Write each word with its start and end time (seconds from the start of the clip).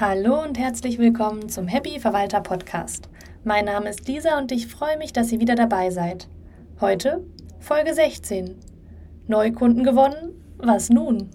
Hallo 0.00 0.40
und 0.44 0.56
herzlich 0.56 0.96
willkommen 1.00 1.48
zum 1.48 1.66
Happy 1.66 1.98
Verwalter 1.98 2.40
Podcast. 2.40 3.08
Mein 3.42 3.64
Name 3.64 3.90
ist 3.90 4.06
Lisa 4.06 4.38
und 4.38 4.52
ich 4.52 4.68
freue 4.68 4.96
mich, 4.96 5.12
dass 5.12 5.32
ihr 5.32 5.40
wieder 5.40 5.56
dabei 5.56 5.90
seid. 5.90 6.28
Heute 6.80 7.24
Folge 7.58 7.92
16. 7.92 8.54
Neukunden 9.26 9.82
gewonnen? 9.82 10.40
Was 10.56 10.88
nun? 10.88 11.30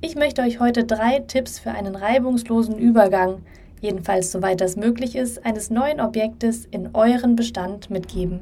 Ich 0.00 0.16
möchte 0.16 0.42
euch 0.42 0.58
heute 0.58 0.82
drei 0.82 1.20
Tipps 1.20 1.60
für 1.60 1.70
einen 1.70 1.94
reibungslosen 1.94 2.76
Übergang, 2.76 3.42
jedenfalls 3.80 4.32
soweit 4.32 4.60
das 4.60 4.74
möglich 4.74 5.14
ist, 5.14 5.46
eines 5.46 5.70
neuen 5.70 6.00
Objektes 6.00 6.64
in 6.64 6.90
euren 6.92 7.36
Bestand 7.36 7.88
mitgeben. 7.88 8.40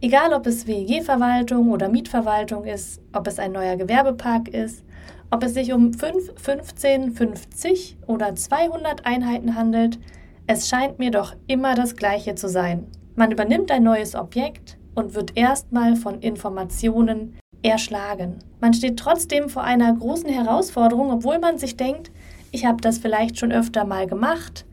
Egal 0.00 0.32
ob 0.32 0.48
es 0.48 0.66
WEG-Verwaltung 0.66 1.70
oder 1.70 1.88
Mietverwaltung 1.88 2.64
ist, 2.64 3.00
ob 3.12 3.28
es 3.28 3.38
ein 3.38 3.52
neuer 3.52 3.76
Gewerbepark 3.76 4.48
ist, 4.48 4.82
ob 5.30 5.42
es 5.42 5.54
sich 5.54 5.72
um 5.72 5.92
5, 5.92 6.34
15, 6.36 7.12
50 7.12 7.98
oder 8.06 8.34
200 8.34 9.06
Einheiten 9.06 9.54
handelt, 9.54 9.98
es 10.46 10.68
scheint 10.68 10.98
mir 10.98 11.10
doch 11.10 11.34
immer 11.46 11.74
das 11.74 11.96
Gleiche 11.96 12.34
zu 12.34 12.48
sein. 12.48 12.86
Man 13.16 13.32
übernimmt 13.32 13.70
ein 13.70 13.82
neues 13.82 14.14
Objekt 14.14 14.78
und 14.94 15.14
wird 15.14 15.36
erstmal 15.36 15.96
von 15.96 16.20
Informationen 16.20 17.36
erschlagen. 17.62 18.38
Man 18.60 18.74
steht 18.74 18.98
trotzdem 18.98 19.48
vor 19.48 19.64
einer 19.64 19.92
großen 19.92 20.28
Herausforderung, 20.28 21.10
obwohl 21.10 21.38
man 21.38 21.58
sich 21.58 21.76
denkt, 21.76 22.10
ich 22.52 22.64
habe 22.64 22.80
das 22.80 22.98
vielleicht 22.98 23.38
schon 23.38 23.52
öfter 23.52 23.84
mal 23.84 24.06
gemacht. 24.06 24.66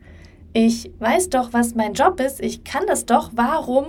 Ich 0.52 0.92
weiß 1.00 1.30
doch, 1.30 1.52
was 1.52 1.74
mein 1.74 1.94
Job 1.94 2.20
ist, 2.20 2.40
ich 2.40 2.62
kann 2.62 2.84
das 2.86 3.06
doch. 3.06 3.30
Warum 3.34 3.86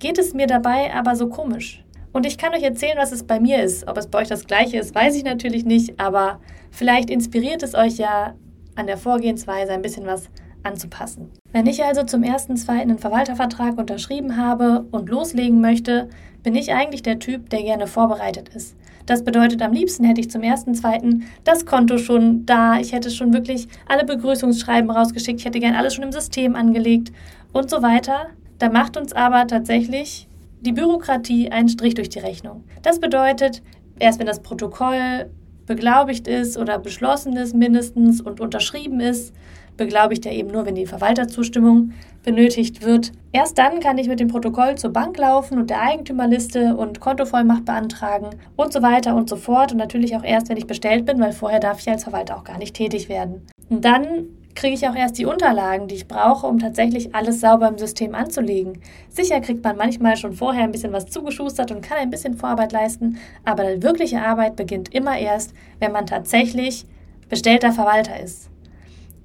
geht 0.00 0.18
es 0.18 0.34
mir 0.34 0.46
dabei 0.48 0.92
aber 0.92 1.14
so 1.14 1.28
komisch? 1.28 1.83
Und 2.14 2.26
ich 2.26 2.38
kann 2.38 2.54
euch 2.54 2.62
erzählen, 2.62 2.96
was 2.96 3.10
es 3.10 3.24
bei 3.24 3.40
mir 3.40 3.62
ist. 3.62 3.88
Ob 3.88 3.98
es 3.98 4.06
bei 4.06 4.20
euch 4.20 4.28
das 4.28 4.46
gleiche 4.46 4.78
ist, 4.78 4.94
weiß 4.94 5.16
ich 5.16 5.24
natürlich 5.24 5.64
nicht, 5.64 5.98
aber 5.98 6.40
vielleicht 6.70 7.10
inspiriert 7.10 7.64
es 7.64 7.74
euch 7.74 7.96
ja 7.98 8.34
an 8.76 8.86
der 8.86 8.96
Vorgehensweise 8.96 9.72
ein 9.72 9.82
bisschen 9.82 10.06
was 10.06 10.30
anzupassen. 10.62 11.32
Wenn 11.50 11.66
ich 11.66 11.82
also 11.82 12.04
zum 12.04 12.22
ersten, 12.22 12.56
zweiten 12.56 12.90
einen 12.90 12.98
Verwaltervertrag 13.00 13.78
unterschrieben 13.78 14.36
habe 14.36 14.86
und 14.92 15.08
loslegen 15.08 15.60
möchte, 15.60 16.08
bin 16.44 16.54
ich 16.54 16.72
eigentlich 16.72 17.02
der 17.02 17.18
Typ, 17.18 17.50
der 17.50 17.64
gerne 17.64 17.88
vorbereitet 17.88 18.48
ist. 18.50 18.76
Das 19.06 19.24
bedeutet, 19.24 19.60
am 19.60 19.72
liebsten 19.72 20.04
hätte 20.04 20.20
ich 20.20 20.30
zum 20.30 20.44
ersten, 20.44 20.74
zweiten 20.76 21.24
das 21.42 21.66
Konto 21.66 21.98
schon 21.98 22.46
da. 22.46 22.78
Ich 22.78 22.92
hätte 22.92 23.10
schon 23.10 23.34
wirklich 23.34 23.66
alle 23.88 24.04
Begrüßungsschreiben 24.04 24.88
rausgeschickt. 24.88 25.40
Ich 25.40 25.46
hätte 25.46 25.58
gern 25.58 25.74
alles 25.74 25.94
schon 25.94 26.04
im 26.04 26.12
System 26.12 26.54
angelegt 26.54 27.12
und 27.52 27.68
so 27.68 27.82
weiter. 27.82 28.28
Da 28.60 28.70
macht 28.70 28.96
uns 28.96 29.12
aber 29.12 29.48
tatsächlich 29.48 30.28
die 30.64 30.72
Bürokratie 30.72 31.50
einen 31.50 31.68
Strich 31.68 31.94
durch 31.94 32.08
die 32.08 32.18
Rechnung. 32.18 32.64
Das 32.82 33.00
bedeutet, 33.00 33.62
erst 33.98 34.18
wenn 34.18 34.26
das 34.26 34.40
Protokoll 34.40 35.30
beglaubigt 35.66 36.28
ist 36.28 36.58
oder 36.58 36.78
beschlossen 36.78 37.36
ist 37.36 37.54
mindestens 37.54 38.20
und 38.20 38.40
unterschrieben 38.40 39.00
ist, 39.00 39.34
beglaubigt 39.76 40.24
er 40.26 40.32
eben 40.32 40.50
nur, 40.50 40.66
wenn 40.66 40.74
die 40.74 40.86
Verwalterzustimmung 40.86 41.92
benötigt 42.22 42.84
wird. 42.84 43.12
Erst 43.32 43.58
dann 43.58 43.80
kann 43.80 43.98
ich 43.98 44.08
mit 44.08 44.20
dem 44.20 44.28
Protokoll 44.28 44.76
zur 44.76 44.90
Bank 44.90 45.18
laufen 45.18 45.58
und 45.58 45.70
der 45.70 45.82
Eigentümerliste 45.82 46.76
und 46.76 47.00
Kontovollmacht 47.00 47.64
beantragen 47.64 48.30
und 48.56 48.72
so 48.72 48.82
weiter 48.82 49.16
und 49.16 49.28
so 49.28 49.36
fort. 49.36 49.72
Und 49.72 49.78
natürlich 49.78 50.16
auch 50.16 50.22
erst, 50.22 50.48
wenn 50.48 50.56
ich 50.56 50.66
bestellt 50.66 51.06
bin, 51.06 51.18
weil 51.18 51.32
vorher 51.32 51.60
darf 51.60 51.80
ich 51.80 51.88
als 51.88 52.04
Verwalter 52.04 52.36
auch 52.36 52.44
gar 52.44 52.58
nicht 52.58 52.76
tätig 52.76 53.08
werden. 53.08 53.46
Und 53.68 53.84
dann 53.84 54.28
kriege 54.54 54.74
ich 54.74 54.88
auch 54.88 54.94
erst 54.94 55.18
die 55.18 55.26
Unterlagen, 55.26 55.88
die 55.88 55.96
ich 55.96 56.08
brauche, 56.08 56.46
um 56.46 56.58
tatsächlich 56.58 57.14
alles 57.14 57.40
sauber 57.40 57.68
im 57.68 57.78
System 57.78 58.14
anzulegen. 58.14 58.80
Sicher 59.08 59.40
kriegt 59.40 59.64
man 59.64 59.76
manchmal 59.76 60.16
schon 60.16 60.32
vorher 60.32 60.64
ein 60.64 60.72
bisschen 60.72 60.92
was 60.92 61.06
zugeschustert 61.06 61.70
und 61.70 61.82
kann 61.82 61.98
ein 61.98 62.10
bisschen 62.10 62.34
Vorarbeit 62.34 62.72
leisten, 62.72 63.18
aber 63.44 63.74
die 63.74 63.82
wirkliche 63.82 64.22
Arbeit 64.22 64.56
beginnt 64.56 64.94
immer 64.94 65.18
erst, 65.18 65.54
wenn 65.80 65.92
man 65.92 66.06
tatsächlich 66.06 66.86
bestellter 67.28 67.72
Verwalter 67.72 68.18
ist. 68.20 68.50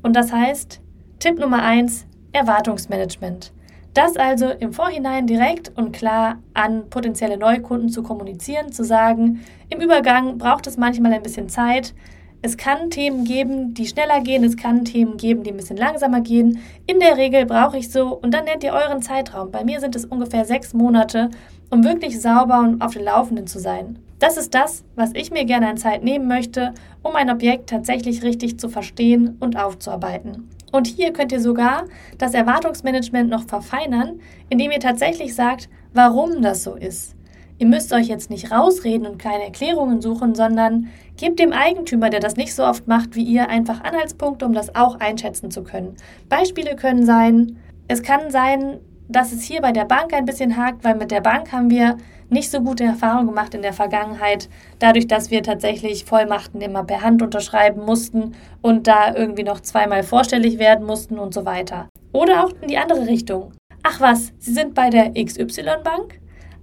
Und 0.01 0.15
das 0.15 0.31
heißt, 0.31 0.81
Tipp 1.19 1.39
Nummer 1.39 1.61
eins: 1.63 2.05
Erwartungsmanagement. 2.31 3.51
Das 3.93 4.15
also 4.17 4.49
im 4.49 4.71
Vorhinein 4.71 5.25
direkt 5.27 5.71
und 5.75 5.91
klar 5.91 6.37
an 6.53 6.89
potenzielle 6.89 7.37
Neukunden 7.37 7.89
zu 7.89 8.03
kommunizieren, 8.03 8.71
zu 8.71 8.83
sagen, 8.83 9.41
im 9.69 9.81
Übergang 9.81 10.37
braucht 10.37 10.67
es 10.67 10.77
manchmal 10.77 11.13
ein 11.13 11.23
bisschen 11.23 11.49
Zeit, 11.49 11.93
es 12.41 12.55
kann 12.55 12.89
Themen 12.89 13.25
geben, 13.25 13.73
die 13.73 13.85
schneller 13.85 14.21
gehen, 14.21 14.43
es 14.43 14.55
kann 14.55 14.85
Themen 14.85 15.17
geben, 15.17 15.43
die 15.43 15.51
ein 15.51 15.57
bisschen 15.57 15.77
langsamer 15.77 16.21
gehen. 16.21 16.59
In 16.87 16.99
der 16.99 17.17
Regel 17.17 17.45
brauche 17.45 17.77
ich 17.77 17.91
so, 17.91 18.15
und 18.15 18.33
dann 18.33 18.45
nennt 18.45 18.63
ihr 18.63 18.73
euren 18.73 19.01
Zeitraum. 19.01 19.51
Bei 19.51 19.63
mir 19.65 19.79
sind 19.81 19.95
es 19.95 20.05
ungefähr 20.05 20.45
sechs 20.45 20.73
Monate, 20.73 21.29
um 21.69 21.83
wirklich 21.83 22.21
sauber 22.21 22.59
und 22.59 22.81
auf 22.81 22.93
den 22.93 23.03
Laufenden 23.03 23.45
zu 23.45 23.59
sein. 23.59 23.99
Das 24.19 24.37
ist 24.37 24.53
das, 24.53 24.83
was 24.95 25.11
ich 25.13 25.31
mir 25.31 25.45
gerne 25.45 25.67
an 25.67 25.77
Zeit 25.77 26.03
nehmen 26.03 26.27
möchte, 26.27 26.73
um 27.03 27.15
ein 27.15 27.29
Objekt 27.29 27.69
tatsächlich 27.69 28.23
richtig 28.23 28.59
zu 28.59 28.69
verstehen 28.69 29.37
und 29.39 29.57
aufzuarbeiten. 29.57 30.49
Und 30.71 30.87
hier 30.87 31.13
könnt 31.13 31.31
ihr 31.31 31.39
sogar 31.39 31.85
das 32.17 32.33
Erwartungsmanagement 32.33 33.29
noch 33.29 33.43
verfeinern, 33.47 34.19
indem 34.49 34.71
ihr 34.71 34.79
tatsächlich 34.79 35.35
sagt, 35.35 35.69
warum 35.93 36.41
das 36.41 36.63
so 36.63 36.75
ist. 36.75 37.15
Ihr 37.59 37.67
müsst 37.67 37.91
euch 37.91 38.07
jetzt 38.07 38.29
nicht 38.29 38.51
rausreden 38.51 39.05
und 39.05 39.19
keine 39.19 39.43
Erklärungen 39.43 40.01
suchen, 40.01 40.33
sondern 40.33 40.87
gebt 41.17 41.39
dem 41.39 41.51
Eigentümer, 41.51 42.09
der 42.09 42.21
das 42.21 42.37
nicht 42.37 42.55
so 42.55 42.63
oft 42.63 42.87
macht 42.87 43.17
wie 43.17 43.23
ihr, 43.23 43.49
einfach 43.49 43.83
Anhaltspunkte, 43.83 44.45
um 44.45 44.53
das 44.53 44.75
auch 44.75 45.01
einschätzen 45.01 45.51
zu 45.51 45.63
können. 45.63 45.97
Beispiele 46.29 46.77
können 46.77 47.05
sein, 47.05 47.57
es 47.89 48.01
kann 48.01 48.31
sein, 48.31 48.79
dass 49.09 49.33
es 49.33 49.43
hier 49.43 49.61
bei 49.61 49.73
der 49.73 49.83
Bank 49.83 50.13
ein 50.13 50.23
bisschen 50.23 50.55
hakt, 50.55 50.85
weil 50.85 50.95
mit 50.95 51.11
der 51.11 51.19
Bank 51.19 51.51
haben 51.51 51.69
wir 51.69 51.97
nicht 52.29 52.49
so 52.49 52.61
gute 52.61 52.85
Erfahrungen 52.85 53.27
gemacht 53.27 53.53
in 53.53 53.61
der 53.61 53.73
Vergangenheit, 53.73 54.47
dadurch, 54.77 55.07
dass 55.07 55.29
wir 55.29 55.43
tatsächlich 55.43 56.05
Vollmachten 56.05 56.61
immer 56.61 56.85
per 56.85 57.01
Hand 57.01 57.21
unterschreiben 57.21 57.83
mussten 57.83 58.35
und 58.61 58.87
da 58.87 59.13
irgendwie 59.13 59.43
noch 59.43 59.59
zweimal 59.59 60.03
vorstellig 60.03 60.59
werden 60.59 60.85
mussten 60.85 61.19
und 61.19 61.33
so 61.33 61.43
weiter. 61.43 61.89
Oder 62.13 62.45
auch 62.45 62.53
in 62.61 62.69
die 62.69 62.77
andere 62.77 63.05
Richtung. 63.05 63.51
Ach 63.83 63.99
was, 63.99 64.31
Sie 64.37 64.53
sind 64.53 64.75
bei 64.75 64.89
der 64.89 65.11
XY-Bank? 65.13 66.19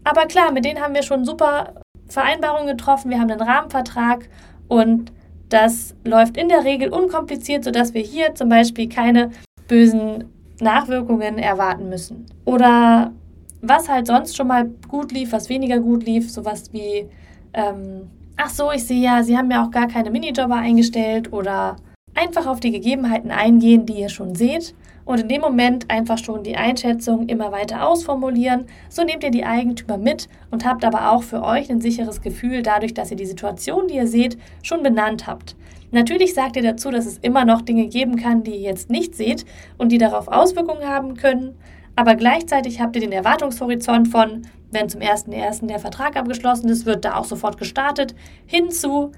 Aber 0.06 0.26
klar, 0.26 0.52
mit 0.52 0.64
denen 0.64 0.80
haben 0.80 0.94
wir 0.94 1.02
schon 1.02 1.24
super 1.24 1.74
Vereinbarungen 2.06 2.68
getroffen. 2.68 3.10
Wir 3.10 3.18
haben 3.18 3.28
einen 3.28 3.40
Rahmenvertrag 3.40 4.28
und 4.68 5.10
das 5.48 5.96
läuft 6.04 6.36
in 6.36 6.48
der 6.48 6.62
Regel 6.62 6.90
unkompliziert, 6.90 7.64
sodass 7.64 7.92
wir 7.92 8.02
hier 8.02 8.32
zum 8.36 8.48
Beispiel 8.48 8.88
keine 8.88 9.32
bösen 9.66 10.24
Nachwirkungen 10.60 11.38
erwarten 11.38 11.88
müssen. 11.88 12.24
Oder 12.44 13.10
was 13.62 13.88
halt 13.88 14.06
sonst 14.06 14.36
schon 14.36 14.46
mal 14.46 14.70
gut 14.86 15.10
lief, 15.10 15.32
was 15.32 15.48
weniger 15.48 15.80
gut 15.80 16.06
lief, 16.06 16.30
sowas 16.30 16.72
wie, 16.72 17.08
ähm, 17.52 18.08
ach 18.36 18.50
so, 18.50 18.70
ich 18.70 18.86
sehe 18.86 19.02
ja, 19.02 19.24
Sie 19.24 19.36
haben 19.36 19.50
ja 19.50 19.64
auch 19.64 19.72
gar 19.72 19.88
keine 19.88 20.12
Minijobber 20.12 20.54
eingestellt 20.54 21.32
oder 21.32 21.76
einfach 22.16 22.46
auf 22.46 22.60
die 22.60 22.72
Gegebenheiten 22.72 23.30
eingehen, 23.30 23.86
die 23.86 24.00
ihr 24.00 24.08
schon 24.08 24.34
seht 24.34 24.74
und 25.04 25.20
in 25.20 25.28
dem 25.28 25.40
Moment 25.40 25.90
einfach 25.90 26.18
schon 26.18 26.42
die 26.42 26.56
Einschätzung 26.56 27.28
immer 27.28 27.52
weiter 27.52 27.88
ausformulieren. 27.88 28.66
So 28.88 29.04
nehmt 29.04 29.22
ihr 29.22 29.30
die 29.30 29.44
Eigentümer 29.44 29.98
mit 29.98 30.28
und 30.50 30.66
habt 30.66 30.84
aber 30.84 31.12
auch 31.12 31.22
für 31.22 31.42
euch 31.42 31.70
ein 31.70 31.80
sicheres 31.80 32.20
Gefühl 32.20 32.62
dadurch, 32.62 32.94
dass 32.94 33.10
ihr 33.10 33.16
die 33.16 33.26
Situation, 33.26 33.86
die 33.88 33.96
ihr 33.96 34.08
seht, 34.08 34.36
schon 34.62 34.82
benannt 34.82 35.26
habt. 35.26 35.56
Natürlich 35.92 36.34
sagt 36.34 36.56
ihr 36.56 36.62
dazu, 36.62 36.90
dass 36.90 37.06
es 37.06 37.18
immer 37.18 37.44
noch 37.44 37.62
Dinge 37.62 37.86
geben 37.86 38.16
kann, 38.16 38.42
die 38.42 38.52
ihr 38.52 38.60
jetzt 38.60 38.90
nicht 38.90 39.14
seht 39.14 39.44
und 39.78 39.92
die 39.92 39.98
darauf 39.98 40.26
Auswirkungen 40.26 40.88
haben 40.88 41.14
können, 41.14 41.54
aber 41.96 42.14
gleichzeitig 42.14 42.80
habt 42.80 42.94
ihr 42.96 43.00
den 43.00 43.12
Erwartungshorizont 43.12 44.08
von, 44.08 44.42
wenn 44.70 44.88
zum 44.90 45.00
1.1. 45.00 45.66
der 45.66 45.78
Vertrag 45.78 46.16
abgeschlossen 46.16 46.68
ist, 46.68 46.84
wird 46.84 47.06
da 47.06 47.16
auch 47.16 47.24
sofort 47.24 47.56
gestartet, 47.56 48.14
hinzu, 48.44 49.12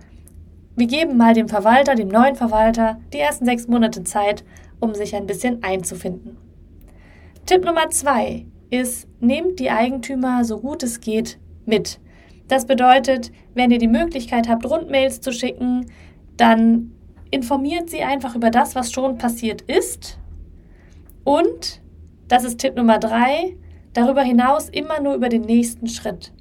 wir 0.78 0.86
geben 0.86 1.16
mal 1.16 1.34
dem 1.34 1.48
Verwalter, 1.48 1.94
dem 1.96 2.08
neuen 2.08 2.36
Verwalter, 2.36 2.98
die 3.12 3.18
ersten 3.18 3.44
sechs 3.44 3.66
Monate 3.66 4.04
Zeit, 4.04 4.44
um 4.78 4.94
sich 4.94 5.16
ein 5.16 5.26
bisschen 5.26 5.62
einzufinden. 5.64 6.36
Tipp 7.46 7.64
Nummer 7.64 7.90
zwei 7.90 8.46
ist, 8.70 9.08
nehmt 9.20 9.58
die 9.58 9.70
Eigentümer 9.70 10.44
so 10.44 10.58
gut 10.58 10.82
es 10.82 11.00
geht 11.00 11.38
mit. 11.66 11.98
Das 12.46 12.66
bedeutet, 12.66 13.32
wenn 13.54 13.70
ihr 13.70 13.78
die 13.78 13.88
Möglichkeit 13.88 14.48
habt, 14.48 14.64
Rundmails 14.64 15.20
zu 15.20 15.32
schicken, 15.32 15.86
dann 16.36 16.92
informiert 17.30 17.90
sie 17.90 18.02
einfach 18.02 18.36
über 18.36 18.50
das, 18.50 18.74
was 18.74 18.92
schon 18.92 19.18
passiert 19.18 19.62
ist. 19.62 20.18
Und, 21.24 21.82
das 22.28 22.44
ist 22.44 22.58
Tipp 22.58 22.76
Nummer 22.76 22.98
drei, 22.98 23.56
darüber 23.92 24.22
hinaus 24.22 24.68
immer 24.68 25.00
nur 25.00 25.14
über 25.14 25.28
den 25.28 25.42
nächsten 25.42 25.88
Schritt. 25.88 26.32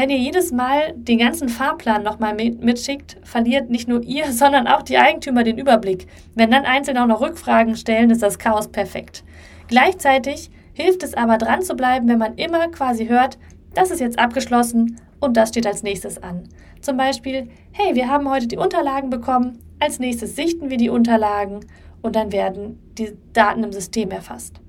Wenn 0.00 0.08
ihr 0.08 0.16
jedes 0.16 0.50
Mal 0.50 0.94
den 0.94 1.18
ganzen 1.18 1.50
Fahrplan 1.50 2.02
nochmal 2.02 2.34
mitschickt, 2.34 3.18
verliert 3.22 3.68
nicht 3.68 3.86
nur 3.86 4.00
ihr, 4.02 4.32
sondern 4.32 4.66
auch 4.66 4.80
die 4.80 4.96
Eigentümer 4.96 5.44
den 5.44 5.58
Überblick. 5.58 6.06
Wenn 6.34 6.50
dann 6.50 6.64
Einzelne 6.64 7.02
auch 7.02 7.06
noch 7.06 7.20
Rückfragen 7.20 7.76
stellen, 7.76 8.08
ist 8.08 8.22
das 8.22 8.38
Chaos 8.38 8.68
perfekt. 8.68 9.24
Gleichzeitig 9.68 10.50
hilft 10.72 11.02
es 11.02 11.12
aber 11.12 11.36
dran 11.36 11.60
zu 11.60 11.74
bleiben, 11.74 12.08
wenn 12.08 12.16
man 12.16 12.36
immer 12.36 12.68
quasi 12.68 13.08
hört, 13.08 13.36
das 13.74 13.90
ist 13.90 14.00
jetzt 14.00 14.18
abgeschlossen 14.18 14.98
und 15.20 15.36
das 15.36 15.50
steht 15.50 15.66
als 15.66 15.82
nächstes 15.82 16.22
an. 16.22 16.44
Zum 16.80 16.96
Beispiel, 16.96 17.50
hey, 17.72 17.94
wir 17.94 18.08
haben 18.08 18.30
heute 18.30 18.48
die 18.48 18.56
Unterlagen 18.56 19.10
bekommen, 19.10 19.58
als 19.80 19.98
nächstes 19.98 20.34
sichten 20.34 20.70
wir 20.70 20.78
die 20.78 20.88
Unterlagen 20.88 21.60
und 22.00 22.16
dann 22.16 22.32
werden 22.32 22.78
die 22.96 23.12
Daten 23.34 23.64
im 23.64 23.72
System 23.74 24.10
erfasst. 24.12 24.62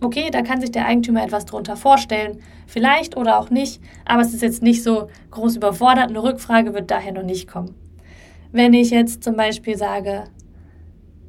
Okay, 0.00 0.28
da 0.30 0.42
kann 0.42 0.60
sich 0.60 0.70
der 0.70 0.86
Eigentümer 0.86 1.24
etwas 1.24 1.44
drunter 1.44 1.76
vorstellen, 1.76 2.40
vielleicht 2.66 3.16
oder 3.16 3.38
auch 3.40 3.50
nicht, 3.50 3.80
aber 4.04 4.22
es 4.22 4.32
ist 4.32 4.42
jetzt 4.42 4.62
nicht 4.62 4.84
so 4.84 5.08
groß 5.32 5.56
überfordert. 5.56 6.08
Eine 6.08 6.22
Rückfrage 6.22 6.72
wird 6.72 6.90
daher 6.90 7.12
noch 7.12 7.24
nicht 7.24 7.48
kommen. 7.48 7.74
wenn 8.50 8.72
ich 8.72 8.90
jetzt 8.90 9.22
zum 9.24 9.36
Beispiel 9.36 9.76
sage, 9.76 10.24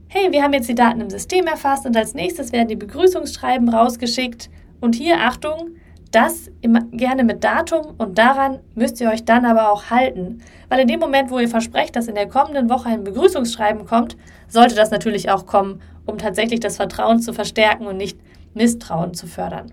hey, 0.07 0.31
wir 0.31 0.41
haben 0.41 0.53
jetzt 0.53 0.69
die 0.69 0.75
Daten 0.75 1.01
im 1.01 1.09
System 1.09 1.45
erfasst 1.47 1.85
und 1.85 1.97
als 1.97 2.13
nächstes 2.13 2.51
werden 2.51 2.67
die 2.69 2.75
Begrüßungsschreiben 2.75 3.69
rausgeschickt 3.69 4.49
und 4.79 4.95
hier, 4.95 5.17
Achtung, 5.19 5.75
das 6.11 6.49
gerne 6.91 7.23
mit 7.23 7.43
Datum 7.43 7.93
und 7.97 8.17
daran 8.17 8.59
müsst 8.73 8.99
ihr 8.99 9.09
euch 9.09 9.25
dann 9.25 9.45
aber 9.45 9.71
auch 9.71 9.91
halten. 9.91 10.41
Weil 10.69 10.79
in 10.79 10.87
dem 10.87 10.99
Moment, 10.99 11.29
wo 11.29 11.37
ihr 11.37 11.47
versprecht, 11.47 11.95
dass 11.95 12.07
in 12.07 12.15
der 12.15 12.27
kommenden 12.27 12.69
Woche 12.69 12.89
ein 12.89 13.03
Begrüßungsschreiben 13.03 13.85
kommt, 13.85 14.17
sollte 14.47 14.73
das 14.75 14.89
natürlich 14.89 15.29
auch 15.29 15.45
kommen, 15.45 15.81
um 16.05 16.17
tatsächlich 16.17 16.59
das 16.59 16.77
Vertrauen 16.77 17.19
zu 17.19 17.33
verstärken 17.33 17.85
und 17.85 17.97
nicht 17.97 18.17
Misstrauen 18.53 19.13
zu 19.13 19.27
fördern. 19.27 19.71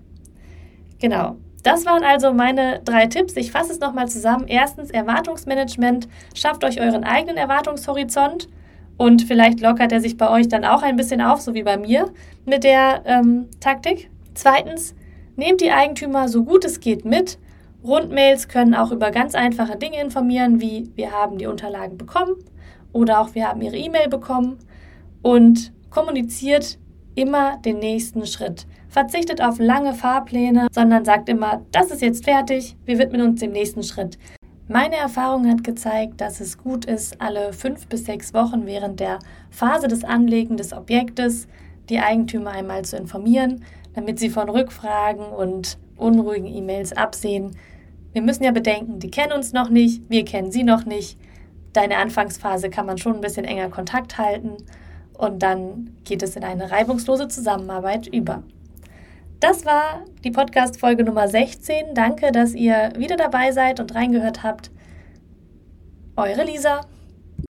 Genau. 0.98 1.36
Das 1.62 1.84
waren 1.84 2.04
also 2.04 2.32
meine 2.32 2.80
drei 2.84 3.06
Tipps. 3.06 3.36
Ich 3.36 3.50
fasse 3.50 3.72
es 3.72 3.80
nochmal 3.80 4.08
zusammen. 4.08 4.46
Erstens 4.46 4.90
Erwartungsmanagement. 4.90 6.06
Schafft 6.34 6.62
euch 6.62 6.80
euren 6.80 7.02
eigenen 7.02 7.36
Erwartungshorizont 7.36 8.48
und 8.96 9.22
vielleicht 9.22 9.60
lockert 9.60 9.92
er 9.92 10.00
sich 10.00 10.16
bei 10.16 10.30
euch 10.30 10.48
dann 10.48 10.64
auch 10.64 10.82
ein 10.82 10.96
bisschen 10.96 11.20
auf, 11.20 11.40
so 11.40 11.54
wie 11.54 11.64
bei 11.64 11.76
mir 11.76 12.12
mit 12.44 12.64
der 12.64 13.02
ähm, 13.04 13.48
Taktik. 13.60 14.10
Zweitens, 14.34 14.94
nehmt 15.34 15.60
die 15.60 15.72
Eigentümer 15.72 16.28
so 16.28 16.44
gut 16.44 16.64
es 16.64 16.80
geht 16.80 17.04
mit. 17.04 17.38
Rundmails 17.84 18.48
können 18.48 18.74
auch 18.74 18.90
über 18.90 19.10
ganz 19.10 19.34
einfache 19.34 19.76
Dinge 19.76 20.00
informieren, 20.00 20.60
wie 20.60 20.90
wir 20.94 21.12
haben 21.12 21.38
die 21.38 21.46
Unterlagen 21.46 21.98
bekommen 21.98 22.36
oder 22.92 23.20
auch 23.20 23.34
wir 23.34 23.48
haben 23.48 23.60
ihre 23.60 23.76
E-Mail 23.76 24.08
bekommen 24.08 24.58
und 25.22 25.72
kommuniziert 25.90 26.78
immer 27.16 27.56
den 27.58 27.78
nächsten 27.78 28.26
Schritt. 28.26 28.66
Verzichtet 28.88 29.42
auf 29.42 29.58
lange 29.58 29.94
Fahrpläne, 29.94 30.68
sondern 30.70 31.04
sagt 31.04 31.28
immer, 31.28 31.62
das 31.72 31.90
ist 31.90 32.02
jetzt 32.02 32.24
fertig, 32.24 32.76
wir 32.84 32.98
widmen 32.98 33.22
uns 33.22 33.40
dem 33.40 33.52
nächsten 33.52 33.82
Schritt. 33.82 34.18
Meine 34.68 34.96
Erfahrung 34.96 35.48
hat 35.48 35.64
gezeigt, 35.64 36.20
dass 36.20 36.40
es 36.40 36.58
gut 36.58 36.84
ist, 36.84 37.20
alle 37.20 37.52
fünf 37.52 37.88
bis 37.88 38.04
sechs 38.04 38.34
Wochen 38.34 38.66
während 38.66 39.00
der 39.00 39.18
Phase 39.50 39.88
des 39.88 40.04
Anlegen 40.04 40.56
des 40.56 40.72
Objektes 40.72 41.46
die 41.88 42.00
Eigentümer 42.00 42.50
einmal 42.50 42.84
zu 42.84 42.96
informieren, 42.96 43.64
damit 43.94 44.18
sie 44.18 44.28
von 44.28 44.48
Rückfragen 44.48 45.26
und 45.26 45.78
unruhigen 45.96 46.46
E-Mails 46.46 46.92
absehen. 46.92 47.56
Wir 48.12 48.22
müssen 48.22 48.44
ja 48.44 48.50
bedenken, 48.50 48.98
die 48.98 49.10
kennen 49.10 49.32
uns 49.32 49.52
noch 49.52 49.70
nicht, 49.70 50.02
wir 50.08 50.24
kennen 50.24 50.50
sie 50.50 50.64
noch 50.64 50.84
nicht. 50.84 51.18
Deine 51.72 51.98
Anfangsphase 51.98 52.68
kann 52.68 52.86
man 52.86 52.98
schon 52.98 53.14
ein 53.14 53.20
bisschen 53.20 53.44
enger 53.44 53.68
Kontakt 53.68 54.18
halten 54.18 54.56
und 55.18 55.42
dann 55.42 55.96
geht 56.04 56.22
es 56.22 56.36
in 56.36 56.44
eine 56.44 56.70
reibungslose 56.70 57.28
Zusammenarbeit 57.28 58.06
über. 58.06 58.42
Das 59.40 59.66
war 59.66 60.04
die 60.24 60.30
Podcast-Folge 60.30 61.04
Nummer 61.04 61.28
16. 61.28 61.94
Danke, 61.94 62.32
dass 62.32 62.54
ihr 62.54 62.92
wieder 62.96 63.16
dabei 63.16 63.52
seid 63.52 63.80
und 63.80 63.94
reingehört 63.94 64.42
habt. 64.42 64.70
Eure 66.16 66.44
Lisa. 66.44 66.80